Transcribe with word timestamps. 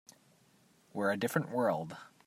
We're 0.93 1.11
a 1.11 1.15
different 1.15 1.51
world. 1.51 1.95